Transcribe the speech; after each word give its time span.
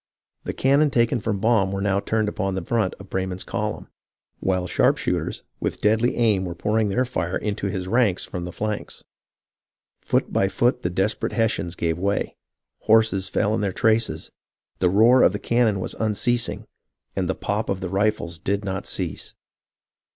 The 0.45 0.53
cannon 0.53 0.89
taken 0.89 1.19
from 1.19 1.37
Baum 1.37 1.71
were 1.71 1.79
now 1.79 1.99
turned 1.99 2.27
upon 2.27 2.55
the 2.55 2.65
front 2.65 2.95
of 2.95 3.11
Breyman's 3.11 3.43
column, 3.43 3.87
while 4.39 4.65
sharp 4.65 4.97
shooters 4.97 5.43
with 5.59 5.79
deadly 5.79 6.15
aim 6.17 6.43
were 6.43 6.55
pouring 6.55 6.89
their 6.89 7.05
fire 7.05 7.37
into 7.37 7.67
his 7.67 7.87
ranks 7.87 8.25
from 8.25 8.43
the 8.43 8.51
flanks. 8.51 9.03
Foot 10.01 10.33
by 10.33 10.47
foot 10.47 10.81
the 10.81 10.89
desperate 10.89 11.33
Hessians 11.33 11.75
gave 11.75 11.99
way. 11.99 12.35
Horses 12.79 13.29
fell 13.29 13.53
in 13.53 13.61
their 13.61 13.71
traces, 13.73 14.31
the 14.79 14.89
roar 14.89 15.21
of 15.21 15.33
the 15.33 15.37
cannon 15.37 15.79
was 15.79 15.93
unceasing, 15.93 16.65
and 17.15 17.29
the 17.29 17.35
pop 17.35 17.69
of 17.69 17.79
the 17.79 17.87
rifles 17.89 18.39
did 18.39 18.65
not 18.65 18.87
cease. 18.87 19.35